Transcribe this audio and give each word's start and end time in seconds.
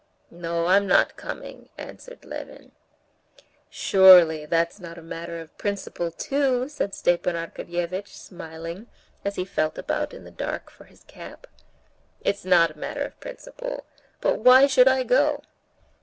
"No, 0.31 0.65
I'm 0.65 0.87
not 0.87 1.15
coming," 1.15 1.69
answered 1.77 2.25
Levin. 2.25 2.71
"Surely 3.69 4.47
that's 4.47 4.79
not 4.79 4.97
a 4.97 5.01
matter 5.03 5.39
of 5.39 5.55
principle 5.59 6.09
too," 6.09 6.67
said 6.69 6.95
Stepan 6.95 7.35
Arkadyevitch, 7.35 8.07
smiling, 8.07 8.87
as 9.23 9.35
he 9.35 9.45
felt 9.45 9.77
about 9.77 10.11
in 10.11 10.23
the 10.23 10.31
dark 10.31 10.71
for 10.71 10.85
his 10.85 11.03
cap. 11.03 11.45
"It's 12.21 12.43
not 12.45 12.71
a 12.71 12.79
matter 12.79 13.03
of 13.03 13.19
principle, 13.19 13.85
but 14.21 14.39
why 14.39 14.65
should 14.65 14.87
I 14.87 15.03
go?" 15.03 15.43